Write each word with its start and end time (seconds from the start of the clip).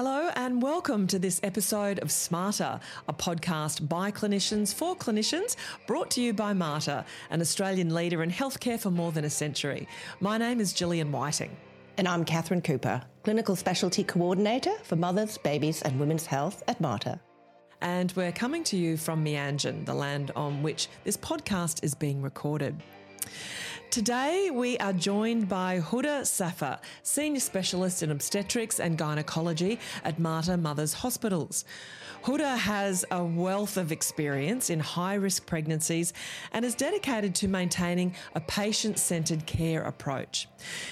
Hello, 0.00 0.30
and 0.36 0.62
welcome 0.62 1.08
to 1.08 1.18
this 1.18 1.40
episode 1.42 1.98
of 1.98 2.06
sMater, 2.06 2.80
a 3.08 3.12
podcast 3.12 3.88
by 3.88 4.12
clinicians 4.12 4.72
for 4.72 4.94
clinicians, 4.94 5.56
brought 5.88 6.08
to 6.12 6.20
you 6.20 6.32
by 6.32 6.52
Mater, 6.52 7.04
an 7.30 7.40
Australian 7.40 7.92
leader 7.92 8.22
in 8.22 8.30
healthcare 8.30 8.78
for 8.78 8.92
more 8.92 9.10
than 9.10 9.24
a 9.24 9.28
century. 9.30 9.88
My 10.20 10.38
name 10.38 10.60
is 10.60 10.72
Gillian 10.72 11.10
Whiting. 11.10 11.50
And 11.96 12.06
I'm 12.06 12.24
Catherine 12.24 12.62
Cooper, 12.62 13.02
Clinical 13.24 13.56
Specialty 13.56 14.04
Coordinator 14.04 14.78
for 14.84 14.94
Mothers, 14.94 15.36
Babies 15.36 15.82
and 15.82 15.98
Women's 15.98 16.26
Health 16.26 16.62
at 16.68 16.80
Mater. 16.80 17.18
And 17.80 18.12
we're 18.14 18.30
coming 18.30 18.62
to 18.64 18.76
you 18.76 18.96
from 18.96 19.24
Mianjin, 19.24 19.84
the 19.84 19.94
land 19.94 20.30
on 20.36 20.62
which 20.62 20.86
this 21.02 21.16
podcast 21.16 21.82
is 21.82 21.96
being 21.96 22.22
recorded. 22.22 22.80
Today, 23.90 24.50
we 24.52 24.76
are 24.78 24.92
joined 24.92 25.48
by 25.48 25.80
Huda 25.80 26.26
Safa, 26.26 26.78
Senior 27.02 27.40
Specialist 27.40 28.02
in 28.02 28.10
Obstetrics 28.10 28.80
and 28.80 28.98
Gynecology 28.98 29.80
at 30.04 30.18
Mater 30.18 30.58
Mothers 30.58 30.92
Hospitals. 30.92 31.64
Huda 32.22 32.58
has 32.58 33.06
a 33.10 33.24
wealth 33.24 33.78
of 33.78 33.90
experience 33.90 34.68
in 34.68 34.78
high 34.78 35.14
risk 35.14 35.46
pregnancies 35.46 36.12
and 36.52 36.66
is 36.66 36.74
dedicated 36.74 37.34
to 37.36 37.48
maintaining 37.48 38.14
a 38.34 38.40
patient 38.40 38.98
centred 38.98 39.46
care 39.46 39.82
approach. 39.82 40.48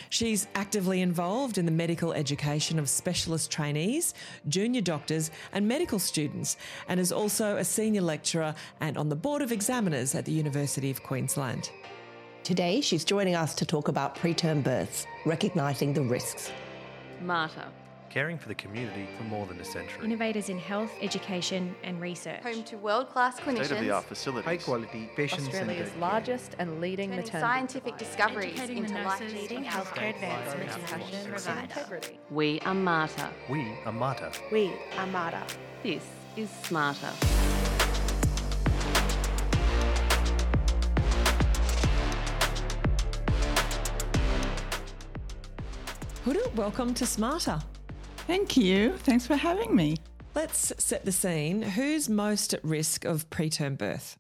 She's 0.09 0.47
actively 0.55 1.03
involved 1.03 1.59
in 1.59 1.67
the 1.67 1.73
medical 1.73 2.15
education 2.15 2.79
of 2.79 2.89
specialist 2.89 3.51
trainees, 3.51 4.15
junior 4.49 4.81
doctors, 4.81 5.31
and 5.53 5.69
medical 5.69 5.99
students, 5.99 6.57
and 6.89 6.99
is 6.99 7.13
also 7.13 7.57
a 7.57 7.65
senior 7.65 8.03
lecturer 8.03 8.55
and 8.81 8.97
on 8.97 9.11
the 9.11 9.17
Board 9.17 9.43
of 9.43 9.53
Examiners 9.53 10.15
at 10.15 10.25
the 10.25 10.33
University 10.33 10.91
of 10.91 11.03
Queensland. 11.03 11.71
Today, 12.47 12.81
she's 12.81 13.05
joining 13.05 13.35
us 13.35 13.57
to 13.57 13.67
talk 13.67 13.89
about 13.89 14.15
preterm 14.15 14.63
births, 14.63 15.05
recognising 15.25 15.93
the 15.93 16.03
risks. 16.03 16.53
Mater. 17.21 17.65
Caring 18.09 18.39
for 18.39 18.47
the 18.47 18.55
community 18.55 19.09
for 19.19 19.25
more 19.25 19.47
than 19.47 19.59
a 19.59 19.65
century. 19.65 20.05
Innovators 20.05 20.49
in 20.49 20.57
health, 20.57 20.93
education, 21.01 21.75
and 21.83 22.01
research. 22.01 22.41
Home 22.45 22.63
to 22.63 22.77
world 22.77 23.09
class 23.09 23.41
clinicians. 23.41 23.65
State 23.65 23.79
of 23.79 23.81
the 23.81 23.91
art 23.91 24.05
facilities. 24.05 24.45
High 24.45 24.59
quality 24.59 25.11
patient 25.17 25.49
Australia's 25.49 25.91
largest 25.97 26.55
and 26.61 26.81
leading 26.81 27.09
turning 27.09 27.25
maternity. 27.25 27.53
scientific 27.53 27.99
discoveries 27.99 28.53
Educating 28.61 28.77
into 28.77 28.95
the 28.95 29.01
life 29.01 29.21
nurses 29.21 29.39
changing 29.41 29.59
in 29.59 29.65
healthcare 29.65 30.11
advancements 30.11 30.77
and 31.49 31.69
passion. 31.69 32.19
We 32.31 32.61
are 32.61 32.75
Mater. 32.75 33.29
We 33.51 33.73
are 33.85 33.93
Mater. 33.93 34.31
We 34.53 34.73
are 34.97 35.07
Mater. 35.09 35.43
This 35.83 36.05
is 36.37 36.49
sMater. 36.63 37.66
Huda, 46.27 46.53
welcome 46.57 46.93
to 46.95 47.05
sMater. 47.05 47.63
Thank 48.27 48.57
you. 48.57 48.95
Thanks 48.97 49.29
for 49.29 49.37
having 49.37 49.77
me. 49.77 49.97
Let's 50.35 50.73
set 50.77 51.05
the 51.05 51.13
scene. 51.13 51.63
Who's 51.63 52.09
most 52.09 52.53
at 52.53 52.65
risk 52.65 53.05
of 53.05 53.31
preterm 53.31 53.79
birth? 53.79 54.19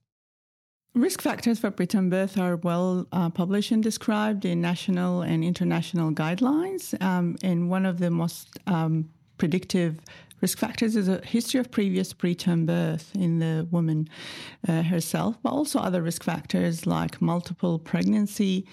Risk 0.95 1.21
factors 1.21 1.59
for 1.59 1.73
preterm 1.73 2.09
birth 2.09 2.39
are 2.39 2.59
well 2.59 3.09
uh, 3.11 3.31
published 3.31 3.73
and 3.73 3.83
described 3.83 4.45
in 4.45 4.61
national 4.61 5.23
and 5.23 5.43
international 5.43 6.13
guidelines. 6.13 6.95
Um, 7.03 7.39
and 7.43 7.69
one 7.69 7.85
of 7.85 7.99
the 7.99 8.13
most 8.13 8.57
um, 8.69 9.11
predictive 9.37 9.99
risk 10.41 10.59
factors 10.59 10.97
is 10.97 11.09
a 11.09 11.21
history 11.25 11.61
of 11.61 11.71
previous 11.71 12.13
preterm 12.13 12.67
birth 12.67 13.11
in 13.15 13.39
the 13.39 13.67
woman 13.71 14.09
uh, 14.69 14.83
herself, 14.83 15.37
but 15.43 15.51
also 15.51 15.79
other 15.79 16.03
risk 16.03 16.23
factors 16.23 16.87
like 16.87 17.23
multiple 17.23 17.79
pregnancy, 17.79 18.67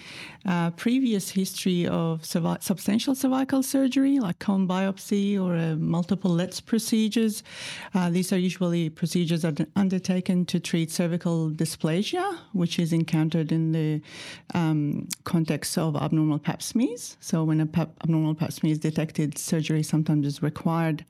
uh, 0.45 0.71
previous 0.71 1.29
history 1.29 1.87
of 1.87 2.25
substantial 2.25 3.15
cervical 3.15 3.63
surgery 3.63 4.19
like 4.19 4.39
cone 4.39 4.67
biopsy 4.67 5.39
or 5.39 5.55
uh, 5.55 5.75
multiple 5.75 6.31
LLETZ 6.31 6.65
procedures. 6.65 7.43
Uh, 7.93 8.09
these 8.09 8.33
are 8.33 8.37
usually 8.37 8.89
procedures 8.89 9.43
that 9.43 9.59
are 9.59 9.67
undertaken 9.75 10.45
to 10.45 10.59
treat 10.59 10.91
cervical 10.91 11.49
dysplasia, 11.49 12.37
which 12.51 12.77
is 12.79 12.91
encountered 12.91 13.51
in 13.51 13.71
the 13.71 14.01
um, 14.53 15.07
context 15.23 15.77
of 15.77 15.95
abnormal 15.95 16.39
pap 16.39 16.61
smears. 16.61 17.17
So 17.21 17.43
when 17.43 17.61
a 17.61 17.65
pap- 17.65 17.95
abnormal 18.03 18.35
pap 18.35 18.51
smear 18.51 18.73
is 18.73 18.79
detected, 18.79 19.37
surgery 19.37 19.83
sometimes 19.83 20.27
is 20.27 20.41
required. 20.41 21.05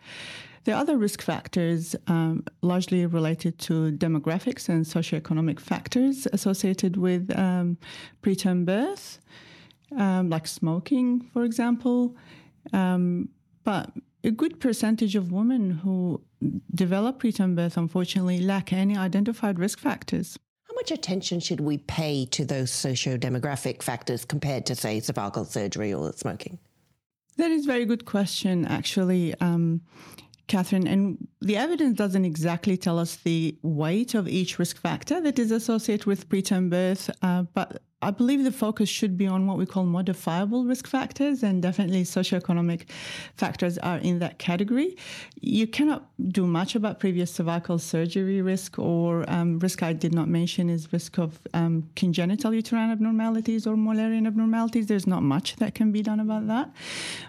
There 0.63 0.75
are 0.75 0.79
other 0.79 0.97
risk 0.97 1.21
factors, 1.21 1.95
um, 2.07 2.45
largely 2.61 3.05
related 3.05 3.59
to 3.59 3.91
demographics 3.91 4.69
and 4.69 4.85
socioeconomic 4.85 5.59
factors 5.59 6.25
associated 6.31 6.95
with 6.95 7.37
um, 7.37 7.77
preterm 8.21 8.65
birth, 8.65 9.19
um, 9.97 10.29
like 10.29 10.47
smoking, 10.47 11.29
for 11.33 11.43
example. 11.43 12.15
Um, 12.71 13.29
but 13.65 13.91
a 14.23 14.31
good 14.31 14.61
percentage 14.61 15.15
of 15.15 15.33
women 15.33 15.69
who 15.69 16.21
develop 16.73 17.21
preterm 17.21 17.55
birth, 17.55 17.75
unfortunately, 17.75 18.39
lack 18.39 18.71
any 18.71 18.97
identified 18.97 19.59
risk 19.59 19.79
factors. 19.79 20.37
How 20.69 20.75
much 20.75 20.91
attention 20.91 21.41
should 21.41 21.59
we 21.59 21.79
pay 21.79 22.25
to 22.27 22.45
those 22.45 22.71
socio-demographic 22.71 23.83
factors 23.83 24.23
compared 24.23 24.65
to, 24.67 24.75
say, 24.75 25.01
cervical 25.01 25.43
surgery 25.43 25.93
or 25.93 26.13
smoking? 26.13 26.57
That 27.35 27.51
is 27.51 27.65
a 27.65 27.67
very 27.67 27.85
good 27.85 28.05
question, 28.05 28.65
actually. 28.65 29.35
Um, 29.41 29.81
Catherine, 30.53 30.85
and 30.85 31.27
the 31.41 31.57
evidence 31.57 31.97
doesn't 31.97 32.25
exactly 32.25 32.77
tell 32.77 32.99
us 32.99 33.15
the 33.15 33.57
weight 33.63 34.13
of 34.13 34.27
each 34.27 34.59
risk 34.59 34.77
factor 34.77 35.19
that 35.19 35.39
is 35.39 35.49
associated 35.49 36.05
with 36.05 36.29
preterm 36.29 36.69
birth, 36.69 37.09
uh, 37.23 37.41
but 37.55 37.81
I 38.03 38.11
believe 38.11 38.43
the 38.43 38.51
focus 38.51 38.89
should 38.89 39.17
be 39.17 39.27
on 39.27 39.47
what 39.47 39.57
we 39.57 39.65
call 39.65 39.85
modifiable 39.85 40.65
risk 40.65 40.87
factors, 40.87 41.43
and 41.43 41.61
definitely 41.61 42.03
socioeconomic 42.03 42.89
factors 43.35 43.77
are 43.77 43.97
in 43.97 44.19
that 44.19 44.39
category. 44.39 44.97
You 45.39 45.67
cannot 45.67 46.09
do 46.29 46.45
much 46.45 46.75
about 46.75 46.99
previous 46.99 47.31
cervical 47.31 47.79
surgery 47.79 48.41
risk, 48.41 48.77
or 48.77 49.23
um, 49.29 49.59
risk 49.59 49.83
I 49.83 49.93
did 49.93 50.13
not 50.13 50.27
mention 50.27 50.69
is 50.69 50.91
risk 50.91 51.17
of 51.17 51.39
um, 51.53 51.89
congenital 51.95 52.53
uterine 52.53 52.91
abnormalities 52.91 53.65
or 53.65 53.75
Mullerian 53.75 54.27
abnormalities. 54.27 54.87
There's 54.87 55.07
not 55.07 55.23
much 55.23 55.55
that 55.57 55.73
can 55.73 55.91
be 55.91 56.01
done 56.01 56.19
about 56.19 56.47
that, 56.47 56.71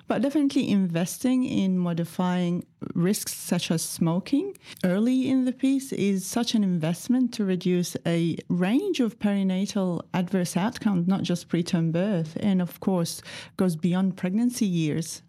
but 0.09 0.23
definitely 0.23 0.69
investing 0.71 1.45
in 1.45 1.79
modifying 1.79 2.65
risks 2.95 3.33
such 3.33 3.71
as 3.71 3.83
smoking 3.83 4.57
early 4.85 5.29
in 5.29 5.45
the 5.45 5.53
piece 5.53 5.93
is 5.93 6.27
such 6.27 6.55
an 6.55 6.63
investment 6.63 7.33
to 7.35 7.45
reduce 7.45 7.97
a 8.07 8.37
range 8.49 9.01
of 9.01 9.19
perinatal 9.19 10.03
adverse 10.13 10.57
outcomes, 10.65 11.07
not 11.07 11.23
just 11.23 11.49
preterm 11.49 11.93
birth, 11.93 12.37
and 12.41 12.63
of 12.63 12.81
course 12.81 13.23
goes 13.57 13.77
beyond 13.77 14.17
pregnancy 14.17 14.67
years. 14.67 15.23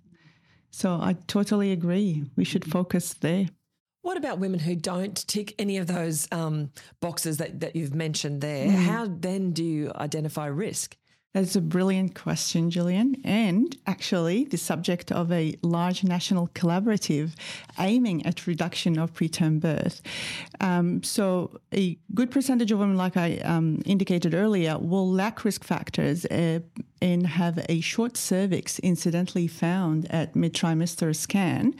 So 0.72 0.90
I 1.02 1.18
totally 1.28 1.72
agree. 1.72 2.26
We 2.36 2.44
should 2.44 2.66
focus 2.66 3.14
there. 3.14 3.48
What 4.02 4.18
about 4.18 4.40
women 4.40 4.60
who 4.60 4.76
don't 4.76 5.16
tick 5.28 5.56
any 5.58 5.78
of 5.78 5.88
those 5.88 6.28
um, 6.32 6.72
boxes 7.02 7.38
that, 7.38 7.62
that 7.62 7.76
you've 7.76 7.96
mentioned 7.96 8.42
there? 8.42 8.70
How 8.70 9.08
then 9.10 9.52
do 9.52 9.64
you 9.64 9.92
identify 9.96 10.46
risk? 10.46 10.96
That's 11.36 11.58
a 11.58 11.62
brilliant 11.62 12.16
question, 12.16 12.70
Gillian, 12.72 13.18
and 13.26 13.76
actually 13.88 14.46
the 14.46 14.56
subject 14.56 15.12
of 15.12 15.34
a 15.34 15.58
large 15.62 16.02
national 16.02 16.48
collaborative 16.56 17.32
aiming 17.78 18.26
at 18.26 18.48
reduction 18.48 18.98
of 18.98 19.12
preterm 19.12 19.60
birth. 19.60 20.02
Um, 20.62 21.04
so, 21.04 21.60
a 21.74 21.98
good 22.14 22.32
percentage 22.32 22.72
of 22.72 22.80
women, 22.80 22.96
like 22.96 23.18
I 23.18 23.40
um, 23.40 23.82
indicated 23.86 24.34
earlier, 24.34 24.78
will 24.78 25.12
lack 25.12 25.44
risk 25.44 25.66
factors 25.66 26.24
uh, 26.28 26.60
and 27.02 27.28
have 27.28 27.66
a 27.68 27.82
short 27.82 28.16
cervix 28.16 28.80
incidentally 28.80 29.48
found 29.48 30.10
at 30.10 30.38
mid 30.38 30.54
trimester 30.54 31.14
scan. 31.14 31.76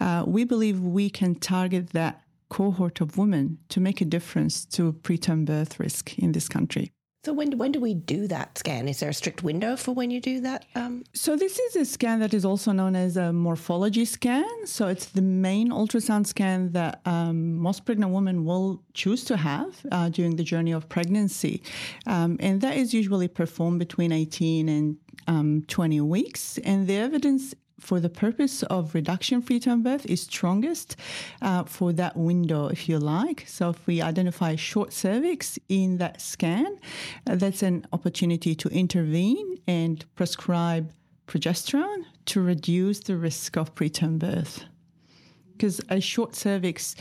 Uh, 0.00 0.22
we 0.28 0.44
believe 0.44 0.78
we 0.78 1.10
can 1.10 1.34
target 1.34 1.90
that 1.90 2.22
cohort 2.50 3.00
of 3.00 3.18
women 3.18 3.58
to 3.68 3.80
make 3.80 4.00
a 4.00 4.04
difference 4.04 4.64
to 4.66 4.92
preterm 4.92 5.44
birth 5.44 5.80
risk 5.80 6.16
in 6.20 6.30
this 6.30 6.48
country. 6.48 6.92
So 7.24 7.32
when 7.32 7.56
when 7.56 7.70
do 7.70 7.78
we 7.78 7.94
do 7.94 8.26
that 8.26 8.58
scan? 8.58 8.88
Is 8.88 8.98
there 8.98 9.10
a 9.10 9.14
strict 9.14 9.44
window 9.44 9.76
for 9.76 9.92
when 9.92 10.10
you 10.10 10.20
do 10.20 10.40
that? 10.40 10.64
Um, 10.74 11.04
So 11.14 11.36
this 11.36 11.56
is 11.56 11.76
a 11.76 11.84
scan 11.84 12.18
that 12.18 12.34
is 12.34 12.44
also 12.44 12.72
known 12.72 12.96
as 12.96 13.16
a 13.16 13.32
morphology 13.32 14.04
scan. 14.04 14.66
So 14.66 14.88
it's 14.88 15.06
the 15.06 15.22
main 15.22 15.70
ultrasound 15.70 16.26
scan 16.26 16.72
that 16.72 17.00
um, 17.06 17.54
most 17.58 17.84
pregnant 17.84 18.12
women 18.12 18.44
will 18.44 18.82
choose 18.94 19.22
to 19.26 19.36
have 19.36 19.86
uh, 19.92 20.08
during 20.08 20.34
the 20.34 20.42
journey 20.42 20.72
of 20.72 20.88
pregnancy, 20.88 21.62
um, 22.08 22.38
and 22.40 22.60
that 22.60 22.76
is 22.76 22.92
usually 22.92 23.28
performed 23.28 23.78
between 23.78 24.10
18 24.10 24.68
and 24.68 24.96
um, 25.28 25.62
20 25.68 26.00
weeks. 26.00 26.58
And 26.64 26.88
the 26.88 26.96
evidence 26.96 27.54
for 27.82 27.98
the 27.98 28.08
purpose 28.08 28.62
of 28.64 28.94
reduction 28.94 29.42
preterm 29.42 29.82
birth 29.82 30.06
is 30.06 30.22
strongest 30.22 30.96
uh, 31.42 31.64
for 31.64 31.92
that 31.92 32.16
window, 32.16 32.68
if 32.68 32.88
you 32.88 32.98
like. 32.98 33.44
So 33.48 33.70
if 33.70 33.86
we 33.88 34.00
identify 34.00 34.54
short 34.54 34.92
cervix 34.92 35.58
in 35.68 35.98
that 35.98 36.20
scan, 36.20 36.78
uh, 37.26 37.34
that's 37.34 37.62
an 37.62 37.84
opportunity 37.92 38.54
to 38.54 38.68
intervene 38.68 39.58
and 39.66 40.04
prescribe 40.14 40.92
progesterone 41.26 42.04
to 42.26 42.40
reduce 42.40 43.00
the 43.00 43.16
risk 43.16 43.56
of 43.56 43.74
preterm 43.74 44.18
birth. 44.18 44.64
Because 45.52 45.80
a 45.88 46.00
short 46.00 46.36
cervix, 46.36 46.94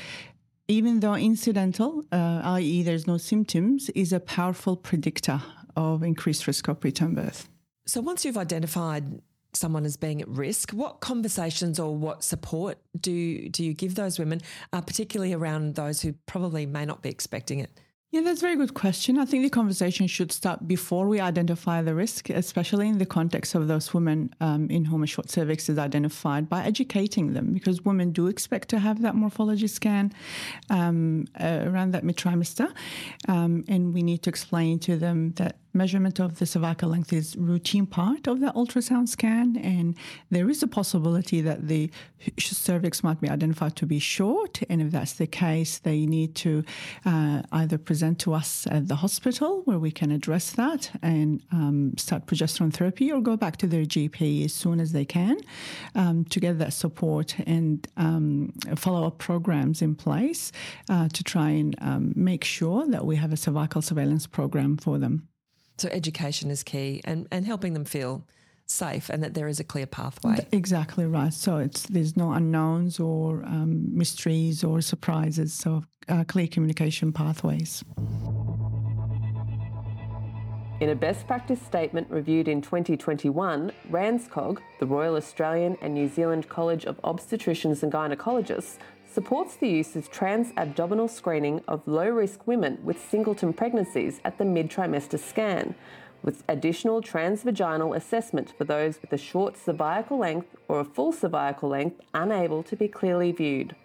even 0.67 0.99
though 0.99 1.15
incidental, 1.15 2.03
uh, 2.11 2.41
i.e., 2.43 2.81
there's 2.81 3.05
no 3.05 3.17
symptoms, 3.17 3.89
is 3.91 4.11
a 4.11 4.19
powerful 4.19 4.75
predictor 4.75 5.41
of 5.75 6.01
increased 6.01 6.47
risk 6.47 6.67
of 6.67 6.79
preterm 6.79 7.13
birth. 7.15 7.47
So 7.85 8.01
once 8.01 8.25
you've 8.25 8.37
identified 8.37 9.21
someone 9.53 9.85
as 9.85 9.97
being 9.97 10.21
at 10.21 10.27
risk, 10.27 10.71
what 10.71 10.99
conversations 10.99 11.79
or 11.79 11.95
what 11.95 12.23
support 12.23 12.77
do 12.99 13.49
do 13.49 13.63
you 13.63 13.73
give 13.73 13.95
those 13.95 14.19
women, 14.19 14.41
uh, 14.73 14.81
particularly 14.81 15.33
around 15.33 15.75
those 15.75 16.01
who 16.01 16.13
probably 16.25 16.65
may 16.65 16.85
not 16.85 17.01
be 17.01 17.09
expecting 17.09 17.59
it? 17.59 17.71
Yeah, 18.11 18.19
that's 18.19 18.41
a 18.41 18.45
very 18.45 18.57
good 18.57 18.73
question. 18.73 19.17
I 19.17 19.23
think 19.23 19.43
the 19.43 19.49
conversation 19.49 20.05
should 20.05 20.33
start 20.33 20.67
before 20.67 21.07
we 21.07 21.21
identify 21.21 21.81
the 21.81 21.95
risk, 21.95 22.29
especially 22.29 22.89
in 22.89 22.97
the 22.97 23.05
context 23.05 23.55
of 23.55 23.69
those 23.69 23.93
women 23.93 24.35
um, 24.41 24.69
in 24.69 24.83
whom 24.83 25.01
a 25.01 25.07
short 25.07 25.29
cervix 25.29 25.69
is 25.69 25.77
identified, 25.77 26.49
by 26.49 26.65
educating 26.65 27.31
them, 27.31 27.53
because 27.53 27.83
women 27.83 28.11
do 28.11 28.27
expect 28.27 28.67
to 28.69 28.79
have 28.79 29.01
that 29.03 29.15
morphology 29.15 29.67
scan 29.67 30.11
um, 30.69 31.25
uh, 31.39 31.61
around 31.63 31.91
that 31.93 32.03
mid 32.03 32.17
trimester. 32.17 32.69
Um, 33.29 33.63
and 33.69 33.93
we 33.93 34.03
need 34.03 34.23
to 34.23 34.29
explain 34.29 34.79
to 34.79 34.97
them 34.97 35.31
that 35.37 35.60
measurement 35.73 36.19
of 36.19 36.39
the 36.39 36.45
cervical 36.45 36.89
length 36.89 37.13
is 37.13 37.35
routine 37.37 37.85
part 37.85 38.27
of 38.27 38.39
the 38.39 38.51
ultrasound 38.53 39.09
scan, 39.09 39.57
and 39.57 39.95
there 40.29 40.49
is 40.49 40.63
a 40.63 40.67
possibility 40.67 41.41
that 41.41 41.67
the 41.67 41.89
cervix 42.37 43.03
might 43.03 43.19
be 43.21 43.29
identified 43.29 43.75
to 43.77 43.85
be 43.85 43.99
short. 43.99 44.61
And 44.69 44.81
if 44.81 44.91
that's 44.91 45.13
the 45.13 45.27
case, 45.27 45.79
they 45.79 46.05
need 46.05 46.35
to 46.35 46.63
uh, 47.05 47.41
either 47.51 47.77
present 47.77 48.19
to 48.19 48.33
us 48.33 48.67
at 48.69 48.87
the 48.87 48.95
hospital 48.95 49.61
where 49.65 49.79
we 49.79 49.91
can 49.91 50.11
address 50.11 50.51
that 50.51 50.91
and 51.01 51.41
um, 51.51 51.93
start 51.97 52.25
progesterone 52.25 52.73
therapy, 52.73 53.11
or 53.11 53.21
go 53.21 53.37
back 53.37 53.57
to 53.57 53.67
their 53.67 53.85
GP 53.85 54.45
as 54.45 54.53
soon 54.53 54.79
as 54.79 54.91
they 54.91 55.05
can 55.05 55.37
um, 55.95 56.25
to 56.25 56.39
get 56.39 56.59
that 56.59 56.73
support 56.73 57.35
and 57.45 57.87
um, 57.97 58.53
follow 58.75 59.07
up 59.07 59.17
programs 59.17 59.81
in 59.81 59.95
place 59.95 60.51
uh, 60.89 61.07
to 61.09 61.23
try 61.23 61.49
and 61.49 61.75
um, 61.81 62.13
make 62.15 62.43
sure 62.43 62.85
that 62.87 63.05
we 63.05 63.15
have 63.15 63.31
a 63.33 63.37
cervical 63.37 63.81
surveillance 63.81 64.27
program 64.27 64.77
for 64.77 64.97
them. 64.97 65.27
So 65.81 65.89
education 65.89 66.51
is 66.51 66.61
key 66.61 67.01
and, 67.05 67.27
and 67.31 67.43
helping 67.43 67.73
them 67.73 67.85
feel 67.85 68.23
safe 68.67 69.09
and 69.09 69.23
that 69.23 69.33
there 69.33 69.47
is 69.47 69.59
a 69.59 69.63
clear 69.63 69.87
pathway. 69.87 70.45
Exactly 70.51 71.07
right. 71.07 71.33
So 71.33 71.57
it's 71.57 71.87
there's 71.87 72.15
no 72.15 72.33
unknowns 72.33 72.99
or 72.99 73.43
um, 73.45 73.97
mysteries 73.97 74.63
or 74.63 74.81
surprises. 74.81 75.53
So 75.53 75.83
uh, 76.07 76.23
clear 76.27 76.45
communication 76.45 77.11
pathways. 77.11 77.83
In 80.81 80.89
a 80.89 80.95
best 80.95 81.25
practice 81.25 81.59
statement 81.63 82.11
reviewed 82.11 82.47
in 82.47 82.61
2021, 82.61 83.71
RANZCOG, 83.89 84.59
the 84.79 84.85
Royal 84.85 85.15
Australian 85.15 85.79
and 85.81 85.95
New 85.95 86.07
Zealand 86.07 86.47
College 86.47 86.85
of 86.85 87.01
Obstetricians 87.01 87.81
and 87.81 87.91
Gynecologists, 87.91 88.77
supports 89.11 89.55
the 89.55 89.67
use 89.67 89.95
of 89.95 90.09
trans-abdominal 90.09 91.07
screening 91.07 91.61
of 91.67 91.85
low-risk 91.87 92.47
women 92.47 92.79
with 92.83 92.97
singleton 93.09 93.51
pregnancies 93.51 94.21
at 94.23 94.37
the 94.37 94.45
mid-trimester 94.45 95.19
scan, 95.19 95.75
with 96.23 96.43
additional 96.47 97.01
transvaginal 97.01 97.95
assessment 97.95 98.53
for 98.57 98.63
those 98.63 99.01
with 99.01 99.11
a 99.11 99.17
short 99.17 99.57
cervical 99.57 100.17
length 100.17 100.55
or 100.67 100.79
a 100.79 100.85
full 100.85 101.11
cervical 101.11 101.69
length 101.69 101.99
unable 102.13 102.63
to 102.63 102.75
be 102.75 102.87
clearly 102.87 103.31
viewed. 103.31 103.75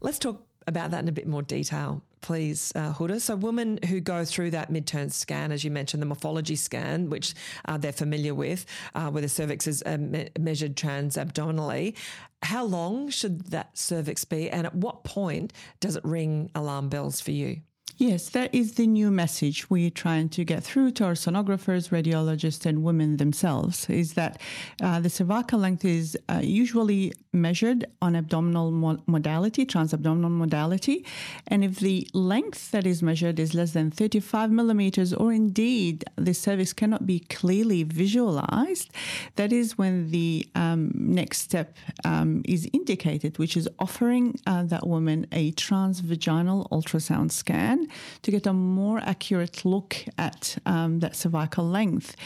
Let's 0.00 0.18
talk 0.18 0.42
about 0.66 0.90
that 0.90 1.02
in 1.02 1.08
a 1.08 1.12
bit 1.12 1.26
more 1.26 1.42
detail, 1.42 2.02
please, 2.24 2.72
uh, 2.74 2.90
Huda. 2.94 3.20
So, 3.20 3.36
women 3.36 3.78
who 3.86 4.00
go 4.00 4.24
through 4.24 4.52
that 4.52 4.72
midterm 4.72 5.12
scan, 5.12 5.52
as 5.52 5.62
you 5.62 5.70
mentioned, 5.70 6.00
the 6.00 6.06
morphology 6.06 6.56
scan, 6.56 7.10
which 7.10 7.34
uh, 7.66 7.76
they're 7.76 7.92
familiar 7.92 8.34
with, 8.34 8.64
uh, 8.94 9.10
where 9.10 9.20
the 9.20 9.28
cervix 9.28 9.66
is 9.66 9.82
uh, 9.84 9.98
me- 9.98 10.30
measured 10.38 10.74
transabdominally, 10.74 11.94
how 12.42 12.64
long 12.64 13.10
should 13.10 13.50
that 13.50 13.76
cervix 13.76 14.24
be, 14.24 14.48
and 14.48 14.66
at 14.66 14.74
what 14.74 15.04
point 15.04 15.52
does 15.80 15.96
it 15.96 16.04
ring 16.04 16.50
alarm 16.54 16.88
bells 16.88 17.20
for 17.20 17.30
you? 17.30 17.60
Yes, 17.98 18.30
that 18.30 18.52
is 18.52 18.74
the 18.74 18.86
new 18.86 19.10
message 19.10 19.70
we're 19.70 19.90
trying 19.90 20.28
to 20.30 20.44
get 20.44 20.64
through 20.64 20.92
to 20.92 21.04
our 21.04 21.12
sonographers, 21.12 21.90
radiologists, 21.90 22.66
and 22.66 22.82
women 22.82 23.18
themselves 23.18 23.88
is 23.88 24.14
that 24.14 24.40
uh, 24.82 24.98
the 24.98 25.10
cervical 25.10 25.60
length 25.60 25.84
is 25.84 26.18
uh, 26.28 26.40
usually 26.42 27.12
measured 27.34 27.84
on 28.00 28.16
abdominal 28.16 28.70
mo- 28.70 29.02
modality, 29.06 29.66
transabdominal 29.66 30.30
modality. 30.30 31.04
And 31.48 31.64
if 31.64 31.80
the 31.80 32.08
length 32.14 32.70
that 32.70 32.86
is 32.86 33.02
measured 33.02 33.38
is 33.38 33.54
less 33.54 33.72
than 33.72 33.90
35 33.90 34.50
millimeters, 34.50 35.12
or 35.12 35.32
indeed 35.32 36.04
the 36.16 36.32
cervix 36.32 36.72
cannot 36.72 37.06
be 37.06 37.20
clearly 37.20 37.82
visualized, 37.82 38.90
that 39.36 39.52
is 39.52 39.76
when 39.76 40.10
the 40.10 40.46
um, 40.54 40.92
next 40.94 41.38
step 41.38 41.76
um, 42.04 42.42
is 42.44 42.68
indicated, 42.72 43.38
which 43.38 43.56
is 43.56 43.68
offering 43.78 44.38
uh, 44.46 44.62
that 44.64 44.86
woman 44.86 45.26
a 45.32 45.52
transvaginal 45.52 46.68
ultrasound 46.70 47.32
scan 47.32 47.88
to 48.22 48.30
get 48.30 48.46
a 48.46 48.52
more 48.52 48.98
accurate 49.00 49.64
look 49.64 49.96
at 50.18 50.56
um, 50.66 51.00
that 51.00 51.16
cervical 51.16 51.66
length. 51.66 52.16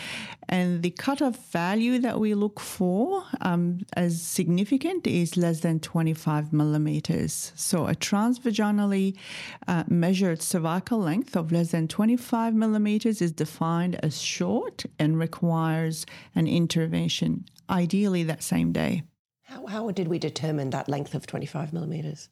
And 0.48 0.82
the 0.82 0.90
cutoff 0.90 1.36
value 1.52 1.98
that 1.98 2.18
we 2.18 2.34
look 2.34 2.58
for 2.58 3.24
um, 3.42 3.80
as 3.94 4.20
significant 4.20 4.97
is 5.06 5.36
less 5.36 5.60
than 5.60 5.80
25 5.80 6.52
millimeters. 6.52 7.52
So 7.54 7.86
a 7.86 7.94
transvaginally 7.94 9.16
uh, 9.66 9.84
measured 9.88 10.42
cervical 10.42 10.98
length 10.98 11.36
of 11.36 11.52
less 11.52 11.72
than 11.72 11.88
25 11.88 12.54
millimeters 12.54 13.22
is 13.22 13.32
defined 13.32 13.98
as 14.02 14.20
short 14.20 14.84
and 14.98 15.18
requires 15.18 16.06
an 16.34 16.46
intervention, 16.46 17.46
ideally 17.70 18.22
that 18.24 18.42
same 18.42 18.72
day. 18.72 19.02
How, 19.42 19.66
how 19.66 19.90
did 19.90 20.08
we 20.08 20.18
determine 20.18 20.70
that 20.70 20.88
length 20.88 21.14
of 21.14 21.26
25 21.26 21.72
millimeters? 21.72 22.28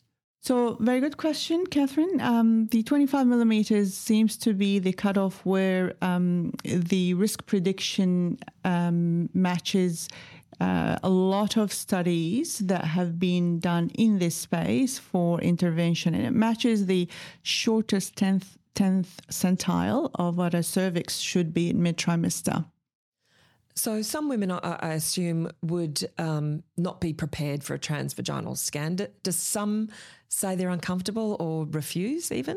So, 0.46 0.76
very 0.78 1.00
good 1.00 1.16
question, 1.16 1.66
Catherine. 1.66 2.20
Um, 2.20 2.68
the 2.68 2.84
25 2.84 3.26
millimeters 3.26 3.94
seems 3.94 4.36
to 4.36 4.54
be 4.54 4.78
the 4.78 4.92
cutoff 4.92 5.44
where 5.44 5.94
um, 6.02 6.52
the 6.64 7.14
risk 7.14 7.46
prediction 7.46 8.38
um, 8.64 9.28
matches 9.34 10.08
uh, 10.61 10.97
a 11.03 11.08
lot 11.08 11.56
of 11.56 11.73
studies 11.73 12.58
that 12.58 12.85
have 12.85 13.19
been 13.19 13.61
done 13.61 13.91
in 13.94 14.19
this 14.19 14.35
space 14.35 14.99
for 14.99 15.41
intervention, 15.41 16.14
and 16.14 16.26
it 16.26 16.32
matches 16.32 16.87
the 16.87 17.08
shortest 17.43 18.17
10th, 18.17 18.56
10th 18.75 19.08
centile 19.31 20.11
of 20.14 20.37
what 20.37 20.55
a 20.55 20.62
cervix 20.62 21.19
should 21.19 21.53
be 21.53 21.70
in 21.70 21.82
mid 21.82 21.97
trimester. 21.97 22.64
So, 23.75 24.00
some 24.00 24.31
women, 24.31 24.50
I, 24.50 24.94
assume, 24.94 25.50
would 25.62 26.08
um, 26.17 26.62
not 26.79 26.99
be 26.99 27.12
prepared 27.12 27.62
for 27.62 27.75
a 27.75 27.79
transvaginal 27.79 28.56
scan. 28.56 28.97
Does 29.23 29.37
some 29.37 29.91
say 30.31 30.56
they're 30.56 30.70
uncomfortable 30.70 31.37
or 31.38 31.67
refuse 31.67 32.32
even? 32.32 32.56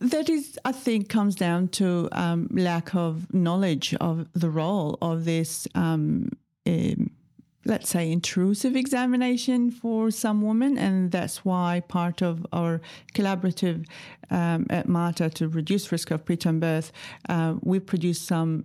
That 0.00 0.30
is, 0.30 0.58
I 0.64 0.72
think, 0.72 1.10
comes 1.10 1.34
down 1.34 1.68
to 1.68 2.08
um, 2.12 2.48
lack 2.50 2.94
of 2.94 3.32
knowledge 3.34 3.94
of 4.00 4.28
the 4.32 4.48
role 4.48 4.96
of 5.02 5.26
this, 5.26 5.68
um, 5.74 6.30
um, 6.68 7.10
let's 7.64 7.90
say, 7.90 8.10
intrusive 8.10 8.74
examination 8.74 9.70
for 9.70 10.10
some 10.10 10.42
women. 10.42 10.78
And 10.78 11.12
that's 11.12 11.44
why 11.44 11.82
part 11.88 12.22
of 12.22 12.46
our 12.52 12.80
collaborative 13.14 13.86
um, 14.30 14.66
at 14.70 14.88
Mater 14.88 15.28
to 15.30 15.48
reduce 15.48 15.92
risk 15.92 16.10
of 16.10 16.24
preterm 16.24 16.60
birth, 16.60 16.92
uh, 17.28 17.54
we 17.62 17.78
produce 17.78 18.20
some 18.20 18.64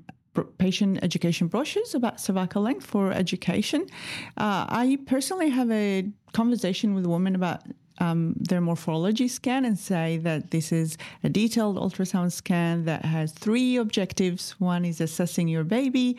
patient 0.57 0.99
education 1.03 1.47
brochures 1.47 1.93
about 1.93 2.19
cervical 2.19 2.63
length 2.63 2.85
for 2.85 3.11
education. 3.11 3.85
Uh, 4.37 4.65
I 4.67 4.97
personally 5.05 5.49
have 5.49 5.69
a 5.69 6.09
conversation 6.31 6.95
with 6.95 7.05
a 7.05 7.09
woman 7.09 7.35
about 7.35 7.61
um, 7.99 8.33
their 8.37 8.61
morphology 8.61 9.27
scan 9.27 9.65
and 9.65 9.77
say 9.77 10.17
that 10.17 10.51
this 10.51 10.71
is 10.71 10.97
a 11.23 11.29
detailed 11.29 11.77
ultrasound 11.77 12.31
scan 12.31 12.85
that 12.85 13.05
has 13.05 13.31
three 13.31 13.77
objectives. 13.77 14.51
One 14.59 14.85
is 14.85 14.99
assessing 15.01 15.47
your 15.47 15.63
baby, 15.63 16.17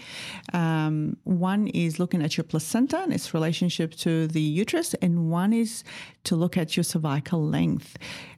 um, 0.53 1.17
one 1.25 1.69
is 1.69 1.99
looking 1.99 2.23
at 2.23 2.37
your 2.37 2.45
placenta 2.45 2.99
and 2.99 3.13
its 3.13 3.35
relationship 3.35 3.95
to 3.97 4.27
the 4.27 4.41
uterus, 4.41 4.95
and 4.95 5.31
one 5.31 5.53
is 5.53 5.85
to 6.25 6.37
look 6.37 6.57
at 6.57 6.77
your 6.77 6.85
cervical 6.85 7.43
length. 7.43 7.97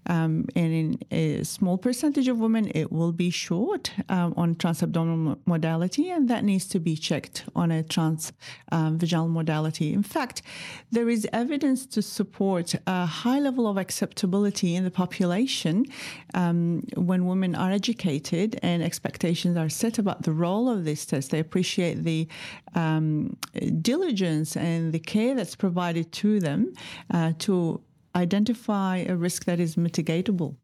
Um, 0.09 0.47
and 0.55 0.73
in 0.73 0.99
a 1.11 1.45
small 1.45 1.79
percentage 1.79 2.29
of 2.29 2.39
women, 2.39 2.71
it 2.75 2.93
will 2.93 3.13
be 3.13 3.31
short 3.31 3.91
um, 4.09 4.35
on 4.37 4.55
transabdominal 4.55 5.39
modality, 5.47 6.11
and 6.11 6.29
that 6.29 6.45
needs 6.45 6.67
to 6.69 6.81
be 6.81 6.97
checked 6.97 7.45
on 7.55 7.71
a 7.71 7.83
transvaginal 7.83 9.25
um, 9.25 9.33
modality. 9.33 9.93
In 9.93 10.03
fact, 10.03 10.43
there 10.91 11.09
is 11.09 11.27
evidence 11.33 11.87
to 11.87 12.03
support 12.03 12.75
a 12.87 13.07
high 13.07 13.41
level 13.41 13.67
of 13.67 13.77
acceptability 13.77 14.75
in 14.75 14.85
the 14.85 14.91
population 14.91 15.87
um, 16.35 16.83
when 16.97 17.27
women 17.27 17.55
are 17.55 17.71
educated 17.71 18.59
and 18.63 18.83
expectations 18.83 19.57
are 19.57 19.69
set 19.69 19.99
about 19.99 20.23
the 20.23 20.33
role 20.33 20.69
of 20.69 20.85
this 20.85 21.05
test. 21.07 21.31
They 21.31 21.41
appreciate 21.41 22.05
the 22.05 22.29
um, 22.75 23.37
diligence 23.81 24.57
and 24.57 24.93
the 24.93 24.99
care 24.99 25.35
that's 25.35 25.57
provided 25.57 26.13
to 26.13 26.41
them 26.41 26.73
uh, 27.13 27.33
to 27.41 27.81
identify 28.17 29.05
a 29.09 29.15
risk 29.15 29.45
that 29.45 29.61
is 29.61 29.77
mitigatable. 29.77 30.57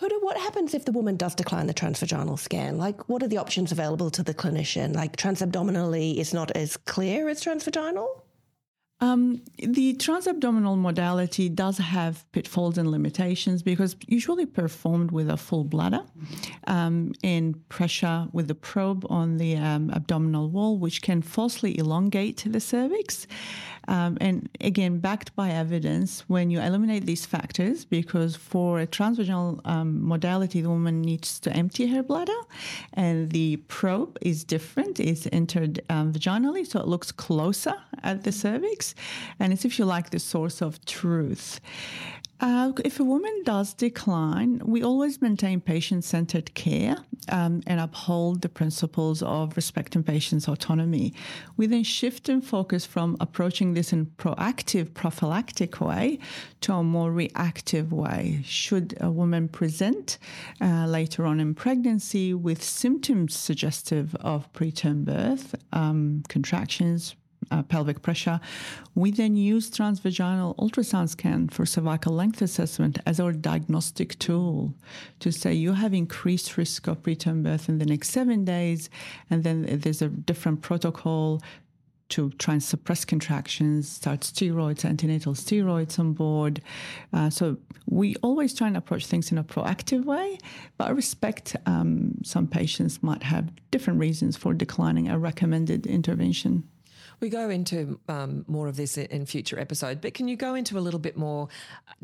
Huda, 0.00 0.22
what 0.22 0.36
happens 0.36 0.74
if 0.74 0.84
the 0.84 0.92
woman 0.92 1.16
does 1.16 1.34
decline 1.34 1.66
the 1.66 1.74
transvaginal 1.74 2.38
scan? 2.38 2.76
Like, 2.76 3.08
what 3.08 3.22
are 3.22 3.28
the 3.28 3.38
options 3.38 3.72
available 3.72 4.10
to 4.10 4.22
the 4.22 4.34
clinician? 4.34 4.94
Like, 4.94 5.16
transabdominally 5.16 6.16
is 6.16 6.34
not 6.34 6.50
as 6.50 6.76
clear 6.76 7.28
as 7.28 7.42
transvaginal? 7.42 8.08
Um, 9.00 9.42
the 9.58 9.94
transabdominal 9.94 10.78
modality 10.78 11.50
does 11.50 11.76
have 11.76 12.24
pitfalls 12.32 12.78
and 12.78 12.90
limitations 12.90 13.62
because 13.62 13.94
usually 14.06 14.46
performed 14.46 15.10
with 15.10 15.28
a 15.28 15.36
full 15.36 15.64
bladder 15.64 16.02
um, 16.66 17.12
and 17.22 17.68
pressure 17.68 18.26
with 18.32 18.48
the 18.48 18.54
probe 18.54 19.04
on 19.10 19.36
the 19.36 19.56
um, 19.56 19.90
abdominal 19.90 20.48
wall, 20.48 20.78
which 20.78 21.02
can 21.02 21.20
falsely 21.20 21.78
elongate 21.78 22.44
the 22.46 22.60
cervix. 22.60 23.26
Um, 23.88 24.18
and 24.20 24.48
again, 24.60 24.98
backed 24.98 25.34
by 25.36 25.50
evidence, 25.50 26.24
when 26.28 26.50
you 26.50 26.60
eliminate 26.60 27.06
these 27.06 27.26
factors, 27.26 27.84
because 27.84 28.36
for 28.36 28.80
a 28.80 28.86
transvaginal 28.86 29.60
um, 29.66 30.02
modality, 30.02 30.60
the 30.60 30.70
woman 30.70 31.02
needs 31.02 31.40
to 31.40 31.52
empty 31.52 31.86
her 31.88 32.02
bladder, 32.02 32.40
and 32.94 33.30
the 33.30 33.56
probe 33.68 34.18
is 34.20 34.44
different. 34.44 35.00
It's 35.00 35.26
entered 35.32 35.80
um, 35.90 36.12
vaginally, 36.12 36.66
so 36.66 36.80
it 36.80 36.88
looks 36.88 37.12
closer 37.12 37.74
at 38.02 38.24
the 38.24 38.32
cervix, 38.32 38.94
and 39.38 39.52
it's, 39.52 39.64
if 39.64 39.78
you 39.78 39.84
like, 39.84 40.10
the 40.10 40.18
source 40.18 40.60
of 40.60 40.84
truth. 40.84 41.60
Uh, 42.38 42.70
if 42.84 43.00
a 43.00 43.04
woman 43.04 43.42
does 43.44 43.72
decline, 43.72 44.60
we 44.64 44.82
always 44.82 45.22
maintain 45.22 45.58
patient 45.58 46.04
centered 46.04 46.52
care 46.52 46.98
um, 47.30 47.62
and 47.66 47.80
uphold 47.80 48.42
the 48.42 48.48
principles 48.48 49.22
of 49.22 49.56
respecting 49.56 50.02
patients' 50.02 50.46
autonomy. 50.46 51.14
We 51.56 51.66
then 51.66 51.82
shift 51.82 52.28
and 52.28 52.44
focus 52.44 52.84
from 52.84 53.16
approaching 53.20 53.72
this 53.72 53.90
in 53.92 54.06
proactive, 54.18 54.92
prophylactic 54.92 55.80
way 55.80 56.18
to 56.60 56.74
a 56.74 56.82
more 56.82 57.10
reactive 57.10 57.90
way. 57.90 58.42
Should 58.44 58.98
a 59.00 59.10
woman 59.10 59.48
present 59.48 60.18
uh, 60.60 60.86
later 60.86 61.24
on 61.24 61.40
in 61.40 61.54
pregnancy 61.54 62.34
with 62.34 62.62
symptoms 62.62 63.34
suggestive 63.34 64.14
of 64.16 64.52
preterm 64.52 65.06
birth, 65.06 65.54
um, 65.72 66.22
contractions, 66.28 67.16
uh, 67.50 67.62
pelvic 67.62 68.02
pressure. 68.02 68.40
We 68.94 69.10
then 69.10 69.36
use 69.36 69.70
transvaginal 69.70 70.56
ultrasound 70.56 71.10
scan 71.10 71.48
for 71.48 71.66
cervical 71.66 72.12
length 72.12 72.42
assessment 72.42 72.98
as 73.06 73.20
our 73.20 73.32
diagnostic 73.32 74.18
tool 74.18 74.74
to 75.20 75.30
say 75.30 75.52
you 75.54 75.74
have 75.74 75.94
increased 75.94 76.56
risk 76.56 76.86
of 76.86 77.02
preterm 77.02 77.42
birth 77.42 77.68
in 77.68 77.78
the 77.78 77.86
next 77.86 78.10
seven 78.10 78.44
days, 78.44 78.90
and 79.30 79.44
then 79.44 79.62
there's 79.80 80.02
a 80.02 80.08
different 80.08 80.62
protocol 80.62 81.40
to 82.08 82.30
try 82.38 82.54
and 82.54 82.62
suppress 82.62 83.04
contractions, 83.04 83.88
start 83.88 84.20
steroids, 84.20 84.84
antenatal 84.84 85.34
steroids 85.34 85.98
on 85.98 86.12
board. 86.12 86.60
Uh, 87.12 87.28
so 87.28 87.56
we 87.86 88.14
always 88.22 88.54
try 88.54 88.68
and 88.68 88.76
approach 88.76 89.06
things 89.06 89.32
in 89.32 89.38
a 89.38 89.44
proactive 89.44 90.04
way, 90.04 90.38
but 90.78 90.88
I 90.88 90.90
respect 90.90 91.56
um, 91.66 92.14
some 92.22 92.46
patients 92.46 93.02
might 93.02 93.24
have 93.24 93.50
different 93.70 93.98
reasons 93.98 94.36
for 94.36 94.54
declining 94.54 95.08
a 95.08 95.18
recommended 95.18 95.86
intervention. 95.86 96.68
We 97.20 97.28
go 97.28 97.50
into 97.50 97.98
um, 98.08 98.44
more 98.46 98.68
of 98.68 98.76
this 98.76 98.98
in 98.98 99.26
future 99.26 99.58
episodes, 99.58 100.00
but 100.02 100.14
can 100.14 100.28
you 100.28 100.36
go 100.36 100.54
into 100.54 100.78
a 100.78 100.80
little 100.80 101.00
bit 101.00 101.16
more 101.16 101.48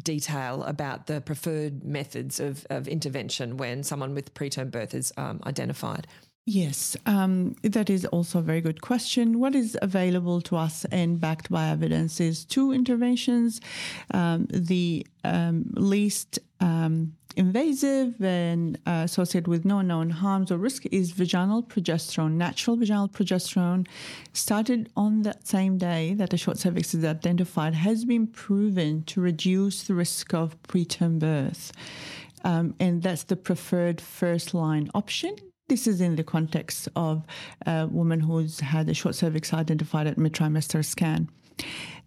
detail 0.02 0.62
about 0.64 1.06
the 1.06 1.20
preferred 1.20 1.84
methods 1.84 2.40
of, 2.40 2.66
of 2.70 2.88
intervention 2.88 3.56
when 3.56 3.82
someone 3.82 4.14
with 4.14 4.34
preterm 4.34 4.70
birth 4.70 4.94
is 4.94 5.12
um, 5.16 5.40
identified? 5.46 6.06
Yes, 6.44 6.96
um, 7.06 7.54
that 7.62 7.88
is 7.88 8.04
also 8.06 8.40
a 8.40 8.42
very 8.42 8.60
good 8.60 8.80
question. 8.80 9.38
What 9.38 9.54
is 9.54 9.78
available 9.80 10.40
to 10.42 10.56
us 10.56 10.84
and 10.86 11.20
backed 11.20 11.50
by 11.50 11.68
evidence 11.68 12.20
is 12.20 12.44
two 12.44 12.72
interventions. 12.72 13.60
Um, 14.10 14.48
the 14.50 15.06
um, 15.22 15.72
least 15.74 16.40
um, 16.62 17.14
invasive 17.36 18.22
and 18.22 18.78
uh, 18.86 19.02
associated 19.04 19.48
with 19.48 19.64
no 19.64 19.80
known 19.80 20.10
harms 20.10 20.50
or 20.50 20.58
risk 20.58 20.84
is 20.86 21.10
vaginal 21.10 21.62
progesterone. 21.62 22.32
Natural 22.32 22.76
vaginal 22.76 23.08
progesterone, 23.08 23.86
started 24.32 24.90
on 24.96 25.22
that 25.22 25.46
same 25.46 25.76
day 25.76 26.14
that 26.14 26.30
the 26.30 26.38
short 26.38 26.58
cervix 26.58 26.94
is 26.94 27.04
identified, 27.04 27.74
has 27.74 28.04
been 28.04 28.26
proven 28.26 29.02
to 29.04 29.20
reduce 29.20 29.82
the 29.82 29.94
risk 29.94 30.32
of 30.32 30.60
preterm 30.62 31.18
birth. 31.18 31.72
Um, 32.44 32.74
and 32.80 33.02
that's 33.02 33.24
the 33.24 33.36
preferred 33.36 34.00
first 34.00 34.54
line 34.54 34.90
option 34.94 35.36
this 35.68 35.86
is 35.86 36.02
in 36.02 36.16
the 36.16 36.24
context 36.24 36.88
of 36.96 37.24
a 37.66 37.86
woman 37.86 38.20
who's 38.20 38.60
had 38.60 38.90
a 38.90 38.94
short 38.94 39.14
cervix 39.14 39.54
identified 39.54 40.06
at 40.06 40.18
mid 40.18 40.34
trimester 40.34 40.84
scan. 40.84 41.30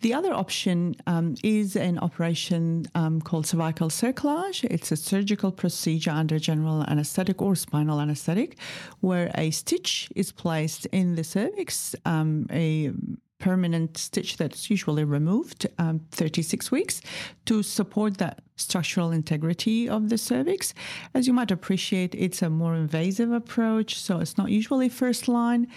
The 0.02 0.14
other 0.14 0.34
option 0.34 0.96
um, 1.08 1.36
is 1.44 1.76
an 1.76 1.98
operation 2.00 2.86
um, 2.96 3.22
called 3.22 3.48
cervical 3.48 3.90
cerclage. 3.90 4.64
It's 4.66 4.92
a 4.92 4.98
surgical 4.98 5.52
procedure 5.52 6.12
under 6.12 6.38
general 6.38 6.84
anesthetic 6.84 7.42
or 7.42 7.56
spinal 7.56 8.00
anesthetic, 8.00 8.58
where 9.00 9.32
a 9.36 9.52
stitch 9.52 10.10
is 10.16 10.32
placed 10.32 10.86
in 10.88 11.16
the 11.16 11.24
cervix, 11.24 11.96
um, 12.06 12.46
a 12.52 12.92
permanent 13.40 13.98
stitch 13.98 14.38
that's 14.38 14.70
usually 14.70 15.04
removed 15.04 15.68
um, 15.78 16.00
36 16.12 16.72
weeks 16.72 17.02
to 17.46 17.62
support 17.62 18.18
that 18.18 18.42
structural 18.56 19.12
integrity 19.12 19.90
of 19.90 20.10
the 20.10 20.18
cervix. 20.18 20.74
As 21.14 21.28
you 21.28 21.34
might 21.34 21.52
appreciate, 21.52 22.16
it's 22.16 22.42
a 22.42 22.50
more 22.50 22.76
invasive 22.76 23.32
approach, 23.32 24.00
so 24.00 24.20
it's 24.20 24.38
not 24.38 24.50
usually 24.50 24.88
first 24.88 25.28
line, 25.28 25.68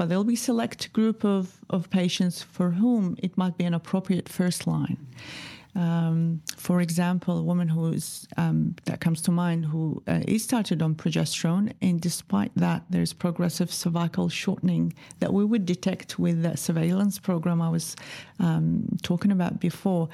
but 0.00 0.08
there'll 0.08 0.24
be 0.24 0.34
select 0.34 0.90
group 0.94 1.26
of, 1.26 1.58
of 1.68 1.90
patients 1.90 2.42
for 2.42 2.70
whom 2.70 3.18
it 3.22 3.36
might 3.36 3.58
be 3.58 3.64
an 3.64 3.74
appropriate 3.74 4.30
first 4.30 4.66
line. 4.66 4.96
Um, 5.74 6.40
for 6.56 6.80
example, 6.80 7.36
a 7.36 7.42
woman 7.42 7.68
who 7.68 7.92
is 7.92 8.26
um, 8.38 8.76
that 8.86 9.00
comes 9.00 9.20
to 9.22 9.30
mind 9.30 9.66
who 9.66 10.02
uh, 10.08 10.20
is 10.26 10.42
started 10.42 10.80
on 10.80 10.94
progesterone, 10.94 11.74
and 11.82 12.00
despite 12.00 12.50
that, 12.56 12.84
there's 12.88 13.12
progressive 13.12 13.70
cervical 13.70 14.30
shortening 14.30 14.94
that 15.18 15.34
we 15.34 15.44
would 15.44 15.66
detect 15.66 16.18
with 16.18 16.42
that 16.44 16.58
surveillance 16.58 17.18
program 17.18 17.60
I 17.60 17.68
was 17.68 17.94
um, 18.38 18.88
talking 19.02 19.30
about 19.30 19.60
before. 19.60 20.08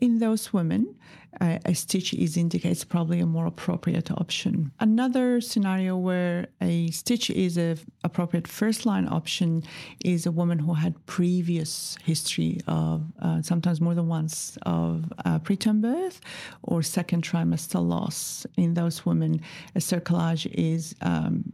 In 0.00 0.20
those 0.20 0.52
women, 0.52 0.94
uh, 1.40 1.58
a 1.64 1.74
stitch 1.74 2.12
is 2.14 2.36
indicates 2.36 2.84
probably 2.84 3.20
a 3.20 3.26
more 3.26 3.46
appropriate 3.46 4.10
option. 4.10 4.70
Another 4.80 5.40
scenario 5.40 5.96
where 5.96 6.48
a 6.60 6.90
stitch 6.90 7.30
is 7.30 7.56
a 7.56 7.76
appropriate 8.04 8.46
first 8.46 8.84
line 8.84 9.08
option 9.08 9.62
is 10.04 10.26
a 10.26 10.30
woman 10.30 10.58
who 10.58 10.74
had 10.74 10.94
previous 11.06 11.96
history 12.02 12.60
of 12.66 13.04
uh, 13.20 13.40
sometimes 13.42 13.80
more 13.80 13.94
than 13.94 14.08
once 14.08 14.58
of 14.62 15.12
uh, 15.24 15.38
preterm 15.38 15.80
birth 15.80 16.20
or 16.62 16.82
second 16.82 17.22
trimester 17.24 17.86
loss. 17.86 18.46
In 18.56 18.74
those 18.74 19.06
women, 19.06 19.40
a 19.74 19.78
cerclage 19.78 20.46
is 20.52 20.94
um, 21.00 21.44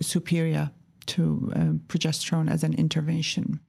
superior 0.00 0.70
to 1.06 1.52
um, 1.56 1.80
progesterone 1.88 2.50
as 2.50 2.62
an 2.64 2.74
intervention. 2.74 3.60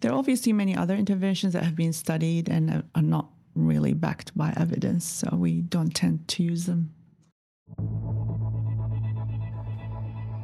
There 0.00 0.12
are 0.12 0.18
obviously 0.18 0.52
many 0.52 0.76
other 0.76 0.94
interventions 0.94 1.52
that 1.54 1.64
have 1.64 1.74
been 1.74 1.92
studied 1.92 2.48
and 2.48 2.84
are 2.94 3.02
not 3.02 3.30
really 3.54 3.94
backed 3.94 4.36
by 4.36 4.52
evidence, 4.56 5.04
so 5.04 5.36
we 5.36 5.60
don't 5.60 5.94
tend 5.94 6.28
to 6.28 6.42
use 6.42 6.66
them. 6.66 6.92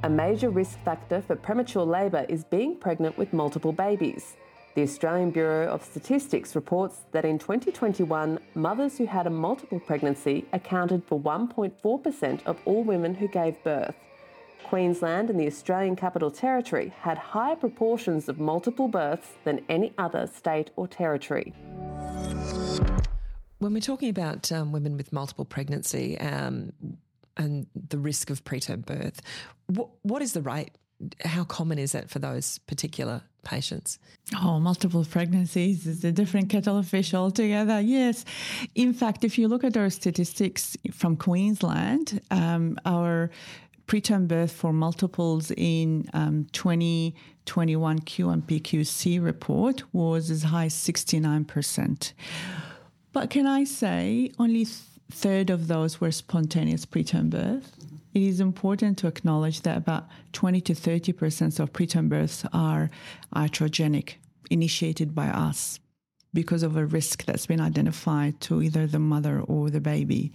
A 0.02 0.10
major 0.10 0.50
risk 0.50 0.78
factor 0.84 1.22
for 1.22 1.34
premature 1.34 1.84
labour 1.84 2.26
is 2.28 2.44
being 2.44 2.76
pregnant 2.76 3.16
with 3.16 3.32
multiple 3.32 3.72
babies. 3.72 4.36
The 4.74 4.82
Australian 4.82 5.30
Bureau 5.30 5.68
of 5.68 5.84
Statistics 5.84 6.54
reports 6.54 7.04
that 7.12 7.24
in 7.24 7.38
2021, 7.38 8.38
mothers 8.54 8.98
who 8.98 9.06
had 9.06 9.26
a 9.26 9.30
multiple 9.30 9.80
pregnancy 9.80 10.46
accounted 10.52 11.04
for 11.04 11.18
1.4% 11.18 12.42
of 12.44 12.58
all 12.64 12.82
women 12.82 13.14
who 13.14 13.28
gave 13.28 13.62
birth. 13.62 13.94
Queensland 14.64 15.30
and 15.30 15.38
the 15.38 15.46
Australian 15.46 15.94
Capital 15.94 16.30
Territory 16.30 16.92
had 17.00 17.16
higher 17.16 17.54
proportions 17.54 18.28
of 18.28 18.40
multiple 18.40 18.88
births 18.88 19.28
than 19.44 19.64
any 19.68 19.92
other 19.96 20.26
state 20.26 20.70
or 20.74 20.88
territory. 20.88 21.54
When 23.64 23.72
we're 23.72 23.80
talking 23.80 24.10
about 24.10 24.52
um, 24.52 24.72
women 24.72 24.98
with 24.98 25.10
multiple 25.10 25.46
pregnancy 25.46 26.20
um, 26.20 26.74
and 27.38 27.66
the 27.74 27.96
risk 27.96 28.28
of 28.28 28.44
preterm 28.44 28.84
birth, 28.84 29.22
what, 29.68 29.88
what 30.02 30.20
is 30.20 30.34
the 30.34 30.42
rate? 30.42 30.72
How 31.24 31.44
common 31.44 31.78
is 31.78 31.92
that 31.92 32.10
for 32.10 32.18
those 32.18 32.58
particular 32.66 33.22
patients? 33.42 33.98
Oh, 34.36 34.60
multiple 34.60 35.02
pregnancies 35.06 35.86
is 35.86 36.04
a 36.04 36.12
different 36.12 36.50
kettle 36.50 36.76
of 36.76 36.86
fish 36.86 37.14
altogether. 37.14 37.80
Yes. 37.80 38.26
In 38.74 38.92
fact, 38.92 39.24
if 39.24 39.38
you 39.38 39.48
look 39.48 39.64
at 39.64 39.78
our 39.78 39.88
statistics 39.88 40.76
from 40.92 41.16
Queensland, 41.16 42.20
um, 42.30 42.78
our 42.84 43.30
preterm 43.86 44.28
birth 44.28 44.52
for 44.52 44.74
multiples 44.74 45.50
in 45.52 46.06
um, 46.12 46.48
2021 46.52 48.00
QMPQC 48.00 49.24
report 49.24 49.84
was 49.94 50.30
as 50.30 50.42
high 50.42 50.66
as 50.66 50.74
69%. 50.74 52.12
But 53.14 53.30
can 53.30 53.46
I 53.46 53.62
say 53.62 54.32
only 54.40 54.66
third 55.08 55.48
of 55.48 55.68
those 55.68 56.00
were 56.00 56.10
spontaneous 56.10 56.84
preterm 56.84 57.30
birth? 57.30 57.76
It 58.12 58.22
is 58.22 58.40
important 58.40 58.98
to 58.98 59.06
acknowledge 59.06 59.60
that 59.62 59.76
about 59.76 60.08
20 60.32 60.60
to 60.62 60.74
30% 60.74 61.60
of 61.60 61.72
preterm 61.72 62.08
births 62.08 62.44
are 62.52 62.90
iatrogenic, 63.32 64.14
initiated 64.50 65.14
by 65.14 65.28
us 65.28 65.78
because 66.32 66.64
of 66.64 66.76
a 66.76 66.86
risk 66.86 67.24
that's 67.24 67.46
been 67.46 67.60
identified 67.60 68.40
to 68.40 68.60
either 68.60 68.84
the 68.88 68.98
mother 68.98 69.40
or 69.42 69.70
the 69.70 69.80
baby. 69.80 70.32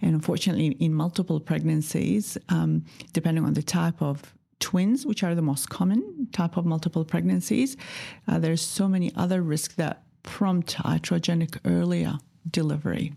And 0.00 0.14
unfortunately, 0.14 0.68
in 0.80 0.94
multiple 0.94 1.38
pregnancies, 1.38 2.38
um, 2.48 2.86
depending 3.12 3.44
on 3.44 3.52
the 3.52 3.62
type 3.62 4.00
of 4.00 4.32
twins, 4.58 5.04
which 5.04 5.22
are 5.22 5.34
the 5.34 5.42
most 5.42 5.68
common 5.68 6.28
type 6.32 6.56
of 6.56 6.64
multiple 6.64 7.04
pregnancies, 7.04 7.76
uh, 8.26 8.38
there's 8.38 8.62
so 8.62 8.88
many 8.88 9.12
other 9.16 9.42
risks 9.42 9.74
that 9.74 10.04
prompt 10.22 10.76
iatrogenic 10.76 11.58
earlier 11.64 12.18
delivery. 12.50 13.12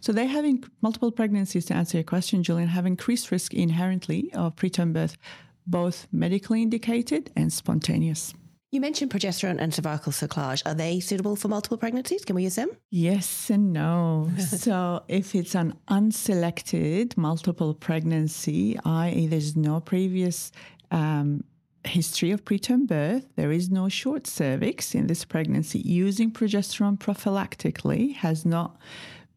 So 0.00 0.12
they 0.12 0.26
have 0.26 0.44
multiple 0.82 1.12
pregnancies, 1.12 1.66
to 1.66 1.74
answer 1.74 1.98
your 1.98 2.04
question, 2.04 2.42
Gillian, 2.42 2.68
have 2.68 2.86
increased 2.86 3.30
risk 3.30 3.54
inherently 3.54 4.32
of 4.34 4.56
preterm 4.56 4.92
birth, 4.92 5.16
both 5.66 6.06
medically 6.10 6.62
indicated 6.62 7.30
and 7.36 7.52
spontaneous. 7.52 8.34
You 8.72 8.80
mentioned 8.80 9.10
progesterone 9.10 9.58
and 9.58 9.74
cervical 9.74 10.12
cerclage. 10.12 10.62
Are 10.64 10.74
they 10.74 11.00
suitable 11.00 11.34
for 11.34 11.48
multiple 11.48 11.76
pregnancies? 11.76 12.24
Can 12.24 12.36
we 12.36 12.44
use 12.44 12.54
them? 12.54 12.70
Yes 12.90 13.50
and 13.50 13.72
no. 13.72 14.30
so 14.38 15.02
if 15.08 15.34
it's 15.34 15.56
an 15.56 15.74
unselected 15.88 17.16
multiple 17.16 17.74
pregnancy, 17.74 18.78
i.e., 18.84 19.26
there's 19.26 19.56
no 19.56 19.80
previous 19.80 20.52
um, 20.92 21.42
history 21.84 22.30
of 22.30 22.44
preterm 22.44 22.86
birth, 22.86 23.26
there 23.36 23.52
is 23.52 23.70
no 23.70 23.88
short 23.88 24.26
cervix 24.26 24.94
in 24.94 25.06
this 25.06 25.24
pregnancy, 25.24 25.78
using 25.78 26.30
progesterone 26.30 26.98
prophylactically 26.98 28.14
has 28.16 28.44
not 28.44 28.76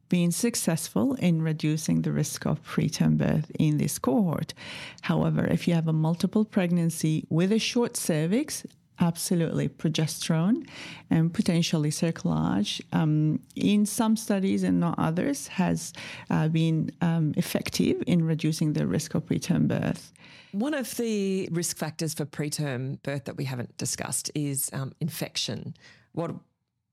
been 0.10 0.32
successful 0.32 1.16
in 1.16 1.42
reducing 1.42 2.02
the 2.02 2.12
risk 2.12 2.46
of 2.46 2.64
preterm 2.64 3.18
birth 3.18 3.52
in 3.58 3.78
this 3.78 3.98
cohort. 3.98 4.54
However, 5.02 5.46
if 5.46 5.68
you 5.68 5.74
have 5.74 5.88
a 5.88 5.94
multiple 5.94 6.46
pregnancy 6.46 7.26
with 7.30 7.52
a 7.52 7.60
short 7.60 7.98
cervix, 7.98 8.64
absolutely 9.00 9.70
progesterone 9.70 10.68
and 11.10 11.34
potentially 11.34 11.90
cerclage 11.90 12.82
um, 12.92 13.40
in 13.56 13.86
some 13.86 14.16
studies 14.16 14.64
and 14.64 14.80
not 14.80 14.96
others 14.98 15.48
has 15.48 15.94
uh, 16.30 16.48
been 16.48 16.92
um, 17.02 17.34
effective 17.38 18.04
in 18.08 18.24
reducing 18.24 18.74
the 18.74 18.86
risk 18.86 19.16
of 19.16 19.26
preterm 19.26 19.68
birth. 19.68 20.14
One 20.52 20.74
of 20.76 20.96
the 20.98 21.50
risk 21.52 21.78
factors 21.78 22.14
for 22.14 22.26
preterm 22.26 23.02
birth 23.02 23.26
that 23.26 23.38
we 23.38 23.46
haven't 23.46 23.76
discussed 23.78 24.30
is 24.36 24.70
um, 24.74 24.94
infection. 25.00 25.76
What 26.12 26.36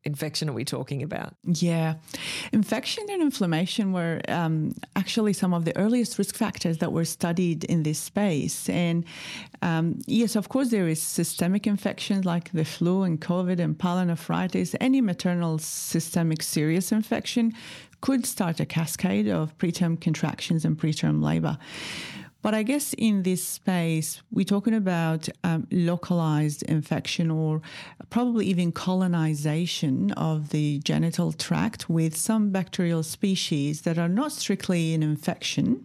infection 0.04 0.48
are 0.48 0.52
we 0.52 0.64
talking 0.64 1.02
about? 1.02 1.34
Yeah. 1.44 1.94
Infection 2.52 3.04
and 3.10 3.20
inflammation 3.22 3.92
were 3.92 4.20
um, 4.28 4.72
actually 4.96 5.32
some 5.32 5.52
of 5.52 5.64
the 5.64 5.76
earliest 5.76 6.18
risk 6.18 6.34
factors 6.34 6.78
that 6.78 6.92
were 6.92 7.04
studied 7.04 7.64
in 7.64 7.82
this 7.82 7.98
space. 7.98 8.68
And 8.68 9.04
um, 9.62 9.98
yes, 10.06 10.36
of 10.36 10.48
course, 10.48 10.70
there 10.70 10.88
is 10.88 11.02
systemic 11.02 11.66
infections 11.66 12.24
like 12.24 12.50
the 12.52 12.64
flu 12.64 13.02
and 13.02 13.20
COVID 13.20 13.58
and 13.60 13.76
pyelonephritis. 13.76 14.74
Any 14.80 15.00
maternal 15.00 15.58
systemic 15.58 16.42
serious 16.42 16.92
infection 16.92 17.52
could 18.00 18.24
start 18.24 18.60
a 18.60 18.66
cascade 18.66 19.28
of 19.28 19.56
preterm 19.58 20.00
contractions 20.00 20.64
and 20.64 20.78
preterm 20.78 21.22
labor. 21.22 21.58
But 22.42 22.54
I 22.54 22.62
guess 22.62 22.94
in 22.94 23.22
this 23.22 23.44
space, 23.44 24.22
we're 24.30 24.44
talking 24.44 24.74
about 24.74 25.28
um, 25.44 25.66
localized 25.70 26.62
infection 26.62 27.30
or 27.30 27.60
probably 28.10 28.46
even 28.46 28.72
colonization 28.72 30.10
of 30.12 30.50
the 30.50 30.80
genital 30.80 31.32
tract 31.32 31.88
with 31.88 32.16
some 32.16 32.50
bacterial 32.50 33.02
species 33.02 33.82
that 33.82 33.98
are 33.98 34.08
not 34.08 34.32
strictly 34.32 34.94
an 34.94 35.02
infection 35.02 35.84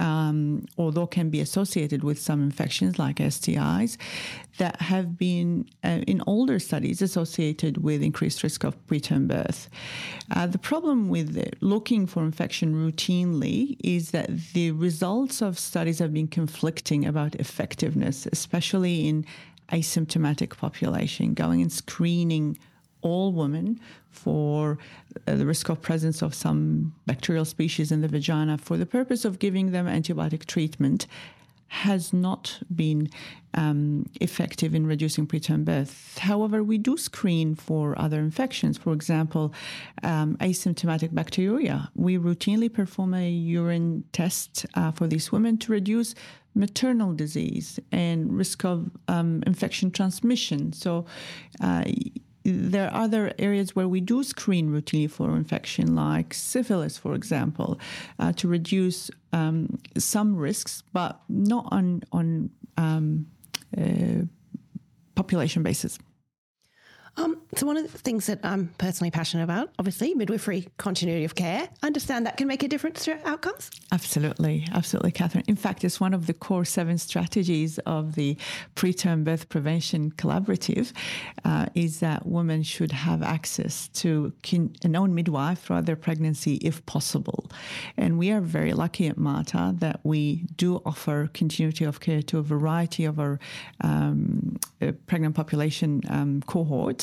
um, 0.00 0.66
although 0.78 1.06
can 1.06 1.28
be 1.28 1.40
associated 1.40 2.02
with 2.02 2.18
some 2.18 2.42
infections 2.42 2.98
like 2.98 3.16
STIs, 3.16 3.98
that 4.56 4.80
have 4.80 5.16
been 5.16 5.68
uh, 5.84 6.00
in 6.06 6.22
older 6.26 6.58
studies 6.58 7.02
associated 7.02 7.82
with 7.82 8.02
increased 8.02 8.42
risk 8.42 8.64
of 8.64 8.74
preterm 8.86 9.28
birth. 9.28 9.68
Uh, 10.30 10.46
the 10.46 10.58
problem 10.58 11.08
with 11.08 11.54
looking 11.60 12.06
for 12.06 12.22
infection 12.22 12.74
routinely 12.74 13.76
is 13.84 14.10
that 14.10 14.30
the 14.54 14.70
results 14.72 15.40
of 15.42 15.58
studies 15.58 15.98
have 15.98 16.12
been 16.12 16.28
conflicting 16.28 17.06
about 17.06 17.34
effectiveness, 17.36 18.26
especially 18.32 19.06
in 19.08 19.24
asymptomatic 19.72 20.56
population, 20.56 21.34
going 21.34 21.62
and 21.62 21.72
screening 21.72 22.58
all 23.02 23.32
women 23.32 23.80
for 24.10 24.78
uh, 25.26 25.34
the 25.34 25.46
risk 25.46 25.68
of 25.68 25.80
presence 25.80 26.22
of 26.22 26.34
some 26.34 26.94
bacterial 27.06 27.44
species 27.44 27.90
in 27.90 28.00
the 28.00 28.08
vagina 28.08 28.58
for 28.58 28.76
the 28.76 28.86
purpose 28.86 29.24
of 29.24 29.38
giving 29.38 29.70
them 29.70 29.86
antibiotic 29.86 30.44
treatment 30.44 31.06
has 31.70 32.12
not 32.12 32.60
been 32.74 33.08
um, 33.54 34.04
effective 34.20 34.74
in 34.74 34.88
reducing 34.88 35.24
preterm 35.24 35.64
birth. 35.64 36.18
However, 36.18 36.64
we 36.64 36.78
do 36.78 36.96
screen 36.96 37.54
for 37.54 37.96
other 37.96 38.18
infections. 38.18 38.76
For 38.76 38.92
example, 38.92 39.54
um, 40.02 40.36
asymptomatic 40.38 41.10
bacteriuria. 41.10 41.88
We 41.94 42.18
routinely 42.18 42.72
perform 42.72 43.14
a 43.14 43.30
urine 43.30 44.02
test 44.12 44.66
uh, 44.74 44.90
for 44.90 45.06
these 45.06 45.30
women 45.30 45.58
to 45.58 45.70
reduce 45.70 46.16
maternal 46.54 47.12
disease 47.12 47.78
and 47.92 48.32
risk 48.36 48.64
of 48.64 48.90
um, 49.08 49.42
infection 49.46 49.90
transmission. 49.90 50.72
So, 50.72 51.06
uh, 51.60 51.84
there 52.42 52.90
are 52.90 53.02
other 53.02 53.32
areas 53.38 53.76
where 53.76 53.86
we 53.86 54.00
do 54.00 54.24
screen 54.24 54.70
routinely 54.70 55.10
for 55.10 55.36
infection, 55.36 55.94
like 55.94 56.32
syphilis, 56.32 56.96
for 56.96 57.14
example, 57.14 57.78
uh, 58.18 58.32
to 58.32 58.48
reduce 58.48 59.10
um, 59.32 59.78
some 59.98 60.36
risks, 60.36 60.82
but 60.92 61.20
not 61.28 61.68
on 61.70 62.02
on 62.12 62.50
um, 62.76 63.26
uh, 63.76 64.24
population 65.14 65.62
basis. 65.62 65.98
Um, 67.16 67.40
so 67.56 67.66
one 67.66 67.76
of 67.76 67.90
the 67.90 67.98
things 67.98 68.26
that 68.26 68.40
I'm 68.42 68.68
personally 68.78 69.10
passionate 69.10 69.44
about, 69.44 69.70
obviously, 69.78 70.14
midwifery 70.14 70.68
continuity 70.76 71.24
of 71.24 71.34
care. 71.34 71.68
I 71.82 71.86
understand 71.86 72.26
that 72.26 72.36
can 72.36 72.46
make 72.46 72.62
a 72.62 72.68
difference 72.68 73.04
to 73.04 73.18
outcomes. 73.28 73.70
Absolutely, 73.92 74.66
absolutely, 74.72 75.10
Catherine. 75.10 75.44
In 75.48 75.56
fact, 75.56 75.84
it's 75.84 76.00
one 76.00 76.14
of 76.14 76.26
the 76.26 76.32
core 76.32 76.64
seven 76.64 76.98
strategies 76.98 77.78
of 77.80 78.14
the 78.14 78.36
preterm 78.76 79.24
birth 79.24 79.48
prevention 79.48 80.12
collaborative. 80.12 80.92
Uh, 81.44 81.66
is 81.74 82.00
that 82.00 82.26
women 82.26 82.62
should 82.62 82.92
have 82.92 83.22
access 83.22 83.88
to 83.88 84.32
a 84.84 84.88
known 84.88 85.14
midwife 85.14 85.62
throughout 85.62 85.86
their 85.86 85.96
pregnancy, 85.96 86.54
if 86.56 86.84
possible. 86.86 87.50
And 87.96 88.18
we 88.18 88.30
are 88.30 88.40
very 88.40 88.72
lucky 88.72 89.08
at 89.08 89.18
Mater 89.18 89.72
that 89.78 90.00
we 90.04 90.44
do 90.56 90.80
offer 90.86 91.28
continuity 91.34 91.84
of 91.84 92.00
care 92.00 92.22
to 92.22 92.38
a 92.38 92.42
variety 92.42 93.04
of 93.04 93.18
our 93.18 93.38
um, 93.80 94.58
uh, 94.80 94.92
pregnant 95.06 95.34
population 95.34 96.02
um, 96.08 96.42
cohorts 96.46 96.99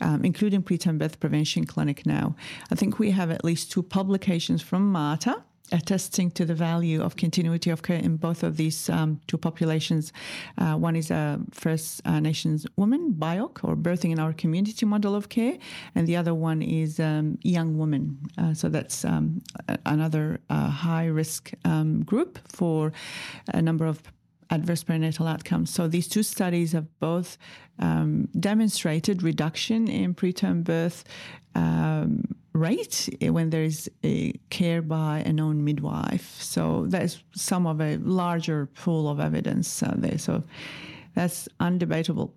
um, 0.00 0.24
including 0.24 0.62
preterm 0.62 0.98
birth 0.98 1.18
prevention 1.20 1.64
clinic 1.64 2.06
now. 2.06 2.34
I 2.70 2.74
think 2.74 2.98
we 2.98 3.10
have 3.12 3.30
at 3.30 3.44
least 3.44 3.72
two 3.72 3.82
publications 3.82 4.62
from 4.62 4.92
Mater 4.92 5.36
attesting 5.72 6.30
to 6.32 6.44
the 6.44 6.54
value 6.54 7.02
of 7.02 7.16
continuity 7.16 7.70
of 7.70 7.82
care 7.82 7.96
in 7.96 8.16
both 8.16 8.42
of 8.42 8.56
these 8.56 8.88
um, 8.90 9.20
two 9.26 9.38
populations. 9.38 10.12
Uh, 10.58 10.74
one 10.74 10.96
is 10.96 11.10
a 11.10 11.40
First 11.52 12.02
uh, 12.04 12.20
Nations 12.20 12.66
woman, 12.76 13.14
BIOC, 13.18 13.64
or 13.64 13.76
birthing 13.76 14.10
in 14.10 14.18
our 14.18 14.32
community 14.32 14.86
model 14.86 15.14
of 15.14 15.28
care, 15.28 15.58
and 15.94 16.06
the 16.06 16.16
other 16.16 16.34
one 16.34 16.62
is 16.62 16.98
um, 16.98 17.38
young 17.42 17.78
woman. 17.78 18.18
Uh, 18.38 18.54
so 18.54 18.68
that's 18.68 19.04
um, 19.04 19.42
another 19.86 20.40
uh, 20.50 20.68
high 20.68 21.06
risk 21.06 21.52
um, 21.64 22.02
group 22.04 22.38
for 22.48 22.92
a 23.52 23.62
number 23.62 23.86
of 23.86 24.02
adverse 24.50 24.84
perinatal 24.84 25.28
outcomes. 25.28 25.70
So 25.70 25.88
these 25.88 26.08
two 26.08 26.22
studies 26.22 26.72
have 26.72 26.86
both 26.98 27.38
um, 27.78 28.28
demonstrated 28.38 29.22
reduction 29.22 29.88
in 29.88 30.14
preterm 30.14 30.64
birth 30.64 31.04
um, 31.54 32.24
rate 32.52 33.08
when 33.22 33.50
there 33.50 33.62
is 33.62 33.90
a 34.04 34.32
care 34.50 34.82
by 34.82 35.20
a 35.20 35.32
known 35.32 35.64
midwife. 35.64 36.36
So 36.40 36.86
that's 36.88 37.22
some 37.34 37.66
of 37.66 37.80
a 37.80 37.96
larger 37.98 38.66
pool 38.66 39.08
of 39.08 39.20
evidence 39.20 39.82
uh, 39.82 39.94
there. 39.96 40.18
So 40.18 40.42
that's 41.14 41.48
undebatable. 41.60 42.32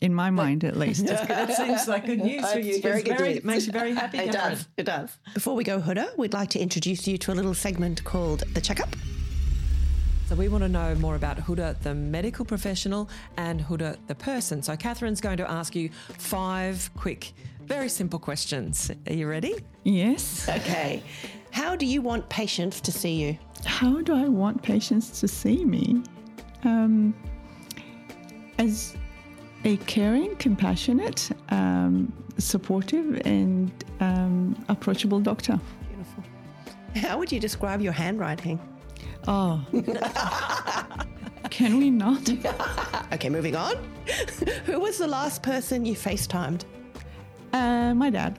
In 0.00 0.12
my 0.12 0.30
mind, 0.30 0.64
at 0.64 0.76
least. 0.84 1.06
that 1.06 1.54
seems 1.54 1.86
like 1.86 2.06
good 2.06 2.18
news 2.18 2.50
for 2.50 2.58
you. 2.58 2.82
Very 2.82 3.02
good 3.02 3.18
very, 3.18 3.34
news. 3.34 3.44
Makes 3.44 3.66
you 3.66 3.72
very 3.72 3.94
happy. 3.94 4.18
It 4.18 4.32
Catherine. 4.32 4.54
does. 4.56 4.68
It 4.76 4.82
does. 4.82 5.16
Before 5.32 5.54
we 5.54 5.62
go, 5.62 5.80
Huda, 5.80 6.18
we'd 6.18 6.32
like 6.32 6.50
to 6.50 6.58
introduce 6.58 7.06
you 7.06 7.16
to 7.18 7.32
a 7.32 7.34
little 7.34 7.54
segment 7.54 8.02
called 8.02 8.42
The 8.52 8.60
Checkup. 8.60 8.88
So 10.32 10.38
we 10.38 10.48
want 10.48 10.64
to 10.64 10.68
know 10.70 10.94
more 10.94 11.14
about 11.14 11.36
Huda, 11.36 11.78
the 11.82 11.94
medical 11.94 12.46
professional, 12.46 13.10
and 13.36 13.60
Huda, 13.60 13.98
the 14.06 14.14
person. 14.14 14.62
So 14.62 14.74
Catherine's 14.74 15.20
going 15.20 15.36
to 15.36 15.50
ask 15.50 15.74
you 15.74 15.90
five 16.16 16.90
quick, 16.96 17.34
very 17.66 17.90
simple 17.90 18.18
questions. 18.18 18.90
Are 19.08 19.12
you 19.12 19.28
ready? 19.28 19.56
Yes. 19.84 20.48
Okay. 20.48 21.02
How 21.50 21.76
do 21.76 21.84
you 21.84 22.00
want 22.00 22.26
patients 22.30 22.80
to 22.80 22.90
see 22.90 23.22
you? 23.22 23.38
How 23.66 24.00
do 24.00 24.14
I 24.14 24.26
want 24.26 24.62
patients 24.62 25.20
to 25.20 25.28
see 25.28 25.66
me? 25.66 26.02
Um, 26.64 27.14
as 28.56 28.96
a 29.64 29.76
caring, 29.76 30.34
compassionate, 30.36 31.28
um, 31.50 32.10
supportive, 32.38 33.20
and 33.26 33.70
um, 34.00 34.64
approachable 34.70 35.20
doctor. 35.20 35.60
Beautiful. 35.90 36.24
How 36.96 37.18
would 37.18 37.30
you 37.30 37.38
describe 37.38 37.82
your 37.82 37.92
handwriting? 37.92 38.58
Oh. 39.28 39.64
Can 41.50 41.78
we 41.78 41.90
not? 41.90 42.28
Okay, 43.12 43.28
moving 43.28 43.54
on. 43.54 43.76
Who 44.64 44.80
was 44.80 44.96
the 44.96 45.06
last 45.06 45.42
person 45.42 45.84
you 45.84 45.94
FaceTimed? 45.94 46.64
Uh, 47.52 47.92
my 47.92 48.08
dad. 48.08 48.38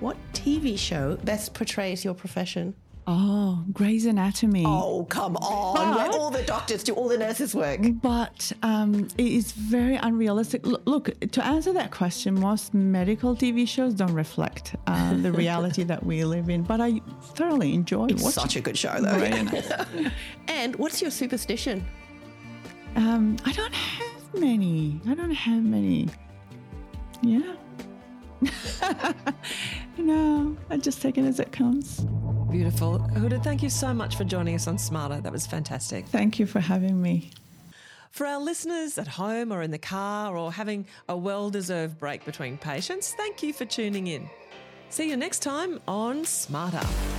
What 0.00 0.18
TV 0.34 0.78
show 0.78 1.16
best 1.24 1.54
portrays 1.54 2.04
your 2.04 2.12
profession? 2.12 2.74
Oh, 3.10 3.64
Grey's 3.72 4.04
Anatomy. 4.04 4.64
Oh, 4.66 5.06
come 5.08 5.34
on. 5.36 5.94
Where 5.96 6.10
all 6.10 6.30
the 6.30 6.42
doctors 6.42 6.82
do 6.82 6.92
all 6.92 7.08
the 7.08 7.16
nurses' 7.16 7.54
work. 7.54 7.80
But 8.02 8.52
um, 8.62 9.08
it 9.16 9.26
is 9.26 9.52
very 9.52 9.96
unrealistic. 9.96 10.66
L- 10.66 10.78
look, 10.84 11.18
to 11.30 11.42
answer 11.44 11.72
that 11.72 11.90
question, 11.90 12.38
most 12.38 12.74
medical 12.74 13.34
TV 13.34 13.66
shows 13.66 13.94
don't 13.94 14.12
reflect 14.12 14.76
uh, 14.86 15.14
the 15.14 15.32
reality 15.32 15.84
that 15.84 16.04
we 16.04 16.22
live 16.22 16.50
in. 16.50 16.64
But 16.64 16.82
I 16.82 17.00
thoroughly 17.34 17.72
enjoy 17.72 18.08
watching. 18.08 18.18
Such 18.18 18.56
a 18.56 18.60
good 18.60 18.76
show, 18.76 19.00
though. 19.00 19.16
Grey 19.18 19.30
Anatomy. 19.32 20.10
And 20.48 20.76
what's 20.76 21.00
your 21.00 21.10
superstition? 21.10 21.86
um, 22.96 23.36
I 23.46 23.52
don't 23.52 23.72
have 23.74 24.34
many. 24.34 25.00
I 25.08 25.14
don't 25.14 25.30
have 25.30 25.62
many. 25.64 26.08
Yeah. 27.22 27.54
no, 29.98 30.56
I 30.70 30.76
just 30.76 31.00
take 31.00 31.16
it 31.16 31.24
as 31.24 31.40
it 31.40 31.52
comes. 31.52 32.06
Beautiful. 32.50 32.98
Huda, 32.98 33.42
thank 33.42 33.62
you 33.62 33.70
so 33.70 33.92
much 33.92 34.16
for 34.16 34.24
joining 34.24 34.54
us 34.54 34.66
on 34.66 34.76
sMater. 34.76 35.22
That 35.22 35.32
was 35.32 35.46
fantastic. 35.46 36.06
Thank 36.06 36.38
you 36.38 36.46
for 36.46 36.60
having 36.60 37.00
me. 37.00 37.30
For 38.10 38.26
our 38.26 38.40
listeners 38.40 38.96
at 38.96 39.06
home 39.06 39.52
or 39.52 39.62
in 39.62 39.70
the 39.70 39.78
car 39.78 40.36
or 40.36 40.50
having 40.50 40.86
a 41.08 41.16
well 41.16 41.50
deserved 41.50 41.98
break 41.98 42.24
between 42.24 42.56
patients, 42.56 43.14
thank 43.16 43.42
you 43.42 43.52
for 43.52 43.64
tuning 43.64 44.06
in. 44.06 44.28
See 44.88 45.10
you 45.10 45.16
next 45.16 45.40
time 45.40 45.78
on 45.86 46.24
sMater. 46.24 47.17